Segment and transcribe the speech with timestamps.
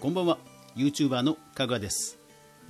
[0.00, 0.38] こんばんは。
[0.76, 2.18] YouTuber のかぐわです。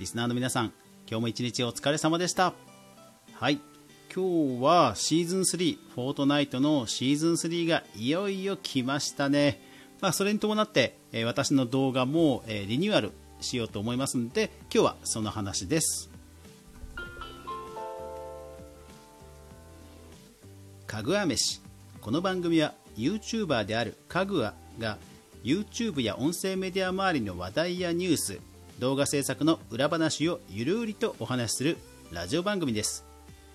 [0.01, 0.73] リスナーの皆さん
[1.09, 2.55] 今日も一日お疲れ様でした。
[3.35, 3.61] はい。
[4.13, 9.63] 今日はシーズン3フォートナイトのシーズン3がいよいよ来ましたね。
[10.01, 16.11] まあ、それに伴って、え私の動画も、えリニューアルしようと思いますので今日はその話です。
[20.89, 21.61] かぐわ飯。
[22.01, 24.99] この番組は YouTuber であるかぐわが
[25.43, 28.41] YouTube や音声メディア周りの話題やニュース
[28.79, 31.79] 動画制作の裏話をゆるりとお話しする
[32.13, 33.05] ラジオ番組です。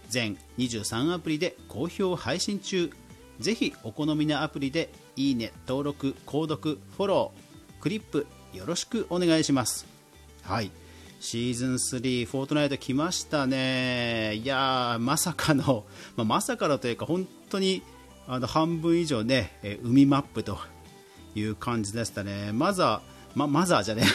[0.07, 2.91] 全23アプリで好評配信中。
[3.39, 9.85] ぜひお好みのアプリでいいね登録購読フォロークリップよろしくお願いします。
[10.43, 10.71] はい。
[11.19, 14.35] シーズン3フォートナイト来ましたね。
[14.35, 17.83] いやまさかの、まあ、まさかのというか本当に
[18.27, 20.57] あの半分以上ね、え海マップと
[21.35, 22.51] いう感じでしたね。
[22.53, 24.03] マザー、ま、マザーじゃね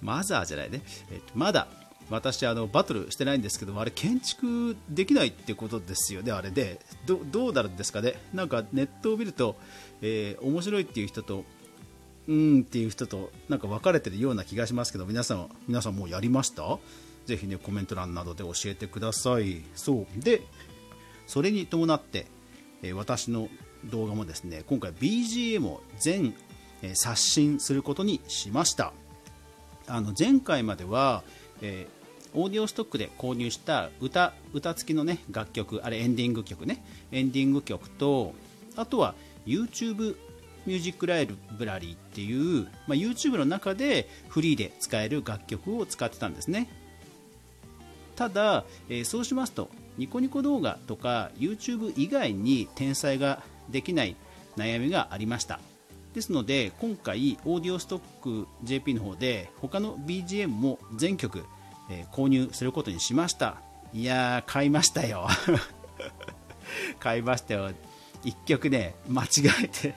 [0.00, 0.82] マザーじゃないね。
[1.10, 1.68] えっと、まだ
[2.08, 6.80] 私あのバトルしてないんですけどあれ建築できないってことですよね、あれで。
[7.06, 9.56] どどうなるんですかね、なんかネットを見ると、
[10.02, 11.44] えー、面白いっていう人と
[12.28, 16.78] うんっていう人となんか分かれてるような気がしますけど皆さん皆さんもうやりました？
[17.26, 19.62] ぜひねコメント欄などで教えてください。
[19.74, 20.20] そう。
[20.20, 20.42] で
[21.26, 22.26] それに伴って、
[22.82, 23.48] えー、私の
[23.90, 26.34] 動画もですね今回 BGM を全、
[26.82, 28.92] え、刷新することにしました。
[29.88, 31.22] あの前回までは、
[31.62, 38.34] えー、オーディオストックで購入した歌歌付きの、ね、楽曲あれエンディング曲ねエンディング曲と
[38.76, 39.14] あとは
[39.46, 40.16] YouTube
[40.66, 46.68] ミュージックライブラリーっていう、まあ、YouTube の中でフリーで使える楽曲を使ってたんですね。
[48.16, 54.16] ただ、えー、そうしますとニコニコ動画とか YouTube 以外に転載ができない
[54.56, 55.60] 悩みがありました。
[56.14, 61.44] ですので今回オーディオストック JP の方で他の BGM も全曲、
[61.90, 63.58] え、購入することにしました。
[63.92, 65.28] いやー買いましたよ。
[66.98, 67.70] 買いましたよ。
[68.24, 69.28] 1曲ね間違
[69.62, 69.94] えて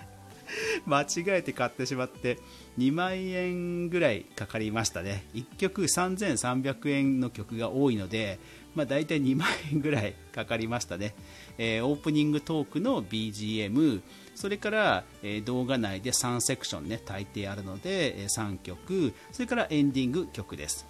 [0.85, 2.37] 間違えて買ってしまって
[2.77, 5.25] 2万円ぐらいかかりましたね。
[5.33, 8.39] 1曲3300円の曲が多いので
[8.75, 11.15] まあ、大体2万円ぐらいかかりましたね、
[11.57, 14.01] えー、オープニングトークの BGM
[14.35, 20.85] それから、えー、動画内で3セクションね大抵あるので、えー、3曲それからエンディング曲です。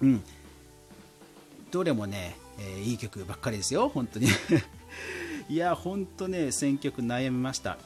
[0.00, 0.22] うん。
[1.70, 4.28] どれもね、えー、いい曲ばっかりですよ本当に。
[5.50, 7.76] いや本当ね選曲悩みました。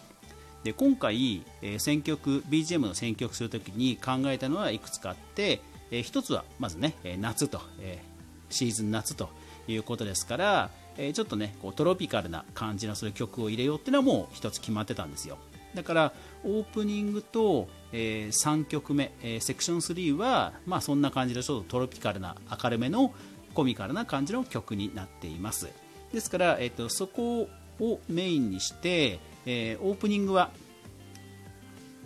[0.62, 5.60] で今回、えー、選曲 BGM の選曲するときに考えたのはいくつかあって、
[5.90, 8.11] えー、一つはまずね、え夏と、えー
[8.52, 9.30] シーズン夏と
[9.66, 15.38] いうことですから、えー、ちょっとねこうトロピカルな感じのそういう曲を入れようっていうのはもう一つ決まってたんですよ。
[15.74, 16.12] だから
[16.44, 23.14] オープニングと、えー、3曲目、えー、セクション3は、まあ、そんな感じでちょっとトロピカルな明るめの
[23.54, 25.68] コミカルな感じの曲になっています。
[26.12, 27.48] ですから、えーと、そこ
[27.80, 30.50] をメインにして、えー、オープニングは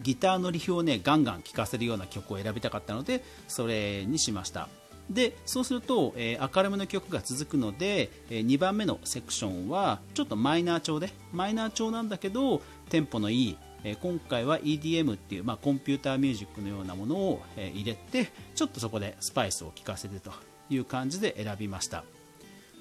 [0.03, 4.69] ギターのリフをねガンガン聴かせるような曲を選びたかったのでそれにしました。
[5.11, 20.33] でそうすると、えー、明るめの曲が続くので、えー、2番目のセクションはちょっとマイナー調でマイナー調なんだけどテンポのいい、えー、今回は EDM っていう、まあ、コンピューターミュージックのようなものを、え入れてちょっとそこでスパイスを効かせてと
[20.71, 22.05] いう感じで選びました。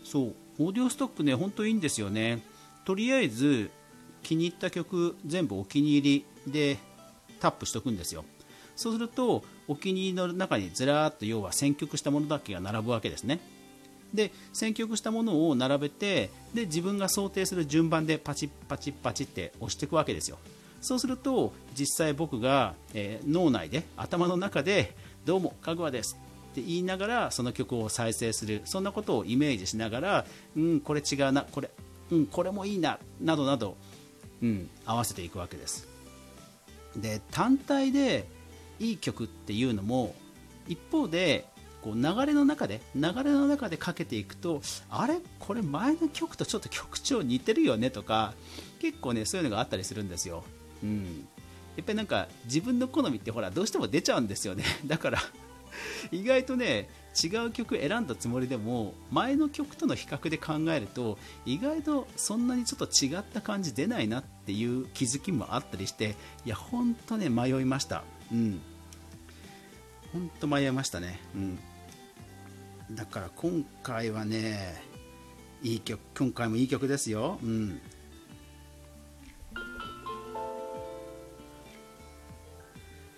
[0.03, 2.41] そうオーディオストックね本当いいんですよね。
[2.85, 3.72] とりあえず
[4.24, 6.78] 気に入った曲全部お気に入りで
[7.40, 8.25] タップしとくんですよ。
[8.75, 13.40] そうするとお気に入りの中にずらーっと要は選曲したものだけが並ぶわけですね。
[14.14, 20.38] で選曲したものを並べてで自分が想定する順番でパチッパチッパチって押していくわけですよ。
[20.81, 24.96] そうすると実際僕が、えー、脳内で頭の中で
[25.26, 26.18] 「どうもかぐわです」
[26.52, 31.72] って言いながらその曲を再生するそんなことをイメージしながらうんこれ違うなこれ
[32.12, 33.76] うんこれもいいななどなど、
[34.41, 35.88] うん、合わせていくわけです。
[36.96, 38.26] で単体で
[38.80, 40.16] いい曲っていうのも
[40.68, 41.46] 一方で
[41.82, 45.20] こう流れの中で流れの中でかけていくとあれ？
[45.40, 48.34] これ前の曲とちょっと曲調似てるよねとか
[48.80, 50.44] 結構ねそういうのがあったりするんですよ、
[50.84, 51.28] うん、
[51.78, 54.64] やっぱりなんか自分の好みってほらどうしても出ちゃうんですよね。
[54.88, 55.20] だから
[56.12, 56.90] 意外とね
[57.22, 68.04] 違う曲選んだつもりでも前の曲との比較で考えると意外とそんなにちょっと違った感じ出ないなっていう気づきもあったりしていやほんとね迷いました。
[68.32, 68.62] うん。
[70.14, 71.20] 本当迷いましたね。
[71.36, 71.60] うん。
[72.92, 74.76] だから今回はね
[75.64, 77.40] いい曲今回もいい曲ですよ。
[77.42, 77.82] うん。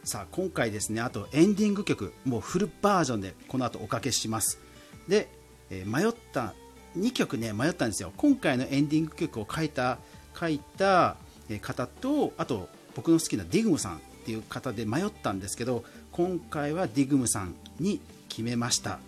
[0.03, 4.59] さあ今回ですねあとエンディング曲もうフルバージョンでこの後おかけします。
[5.07, 5.27] で、
[5.69, 6.53] えー、迷った
[6.97, 8.13] 2曲ね迷ったんですよ。
[8.15, 9.97] 今回のエンディング曲を書いた
[10.39, 11.17] 書いた
[11.61, 14.01] 方とあと僕の好きなディグムさん。
[14.27, 18.99] っていう方で迷ったんですけど今回はディグムさんに決めました、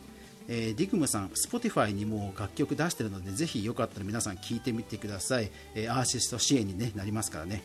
[0.47, 7.61] えー、ディグムさん Spotify にも楽曲出してるのでぜひよかったら皆さん聴いてみてください、えー、アーティスト支援に、ね、なりますからね、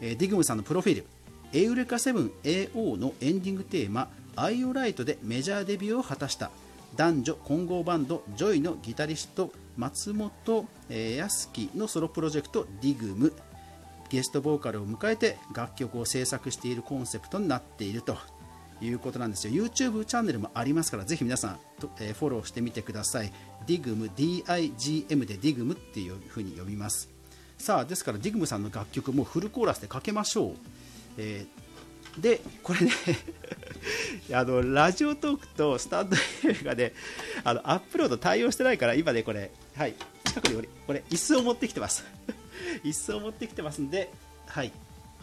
[0.00, 1.06] えー、ディグムさんのプロフィール。
[1.52, 6.50] エウレカ 7AO のエンディングテーマ「アイオライト」でメジャーデビューを果たした。
[6.96, 13.32] 男女混合バンドジョイのギタリスト松本康樹のソロプロジェクトディグム。
[14.14, 18.16] ゲストボーカルを迎えて楽曲を制作しているコンセプトになっていると
[18.80, 19.64] いうことなんですよ。
[19.64, 23.32] YouTube チャンネルもありますからぜひ皆さんとえフォローしてみてください。
[23.66, 27.08] DIGM DIGM で DIGM っていうふうに読みます。
[27.58, 30.54] さあですから DIGM さんの楽曲もフルコーラスでかけましょう、
[31.18, 32.92] えー、でこれね
[34.32, 36.92] あのラジオトークとスタンド FM がね
[37.42, 39.94] あのアップロード対応してないから今ねこれはい
[40.24, 42.04] 近くにこれ椅子を持ってきてます。
[42.82, 44.10] 椅子を持ってきてますんで
[44.46, 44.72] はい。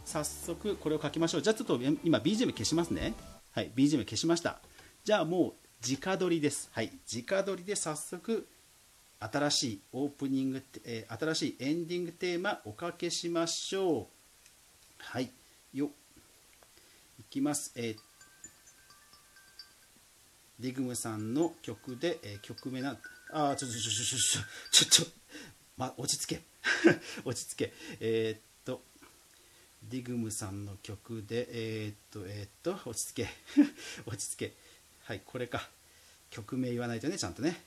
[0.05, 1.41] 早速これを書きましょう。
[1.41, 3.13] じゃあちょっと今 BGM 消しますね。
[3.51, 4.59] はい BGM 消しました。
[5.03, 5.53] じゃあもう
[5.87, 6.69] 直撮りです。
[6.73, 8.47] はい直撮りで早速
[9.19, 14.07] 新しいオープニング、えー、新しいエンディングテーマおかけしましょう。
[14.97, 15.31] はい
[15.73, 15.89] よ
[17.19, 17.71] いきます。
[17.75, 17.97] えー、
[20.59, 22.97] ディグムさんの曲で、えー、曲名な
[23.31, 25.11] あちょちょちょちょちょちょちょ
[25.77, 26.50] ま落ち着け。
[27.25, 27.73] 落ち着け。
[27.99, 28.81] えー、っと
[29.83, 33.29] ディグムさんの曲でえー、っとえー、っと落ち着け。
[34.05, 34.53] 落ち着け。
[35.03, 35.69] はいこれか。
[36.29, 37.61] 曲名言わないとねちゃんとね。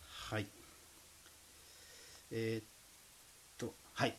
[0.00, 0.46] はい。
[2.30, 2.68] え、っ
[3.58, 4.16] とはい。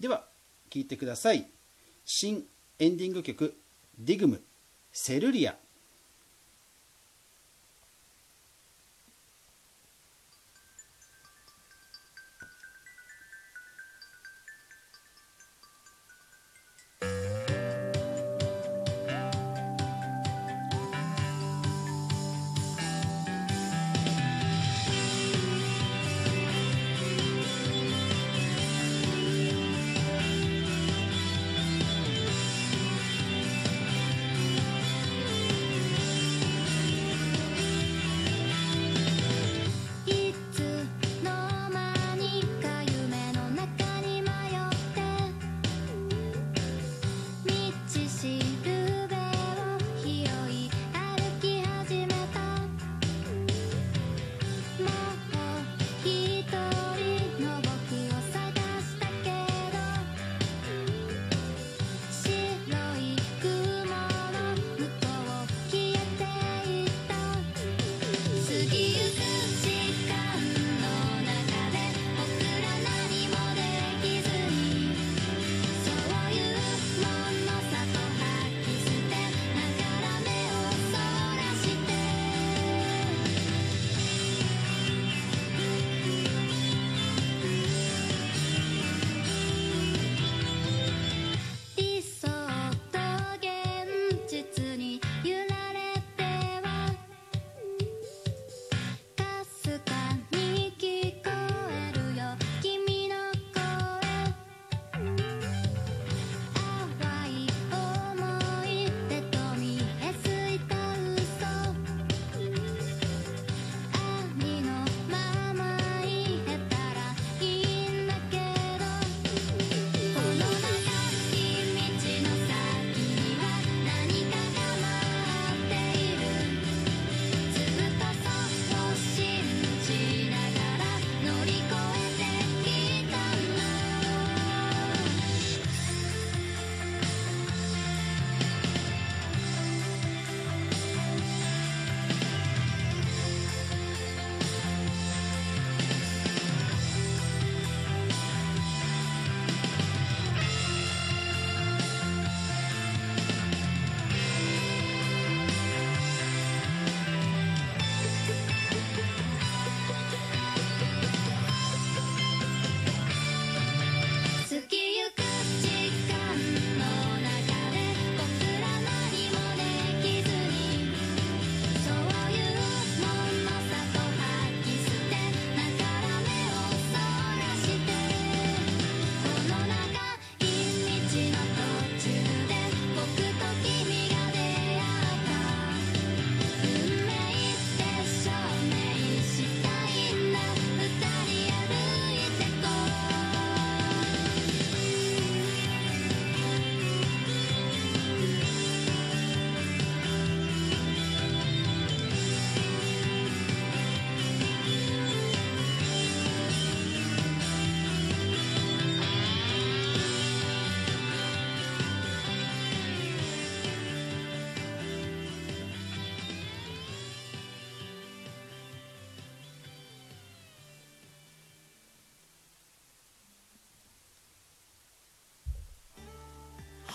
[0.00, 0.28] では
[0.70, 1.48] 聴いてください。
[2.04, 2.46] 新
[2.78, 3.56] エンディング曲
[3.98, 4.42] 「ディグム
[4.92, 5.56] セルリア」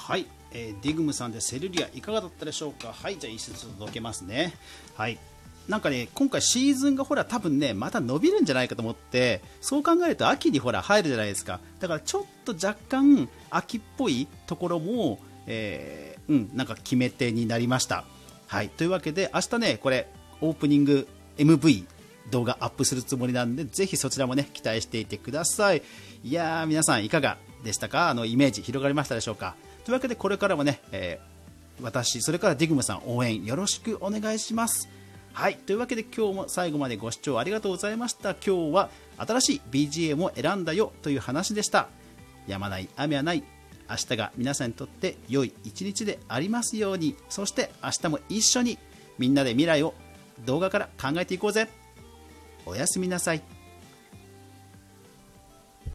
[0.10, 2.92] はい、えーディグムさんでセルリアいかがだったでしょうか？
[2.92, 4.56] はいじゃあ一節届けますね。
[4.96, 5.20] はい。
[5.68, 11.60] なんかね今回シーズンがほら多分ねまた伸びるんじゃないかと思ってそう考えると秋にほら入るじゃないですか。
[11.80, 18.04] だからちょっと若干秋っぽいところも、えーうんなんか決め手になりました。
[18.48, 18.70] はい。
[18.70, 20.08] というわけで明日ねこれ
[20.42, 21.86] オープニング MV
[22.32, 25.84] 動画アップするつもりなんでぜひそちらもね期待していてください。
[26.24, 28.10] いやー皆さんいかがでしたか？
[28.10, 29.54] あのイメージ広がりましたでしょうか？
[29.90, 31.30] というわけでこれからもね、えー
[31.82, 34.90] 私それからディグムさん応援よろしくお願いします。
[35.32, 35.56] はい。
[35.56, 38.32] というわけで今日も最後までご視聴ありがとうございました。
[38.32, 41.88] 今日は新しい BGM を選んだよという話でした。
[42.48, 43.44] やまない雨はない。
[43.90, 47.16] 明日が皆さんにとって良い一日でありますように。
[47.30, 48.78] そして明日も一緒に
[49.18, 49.94] みんなで未来を
[50.46, 51.70] 動画から考えていこうぜ。
[52.66, 53.59] おやすみなさい。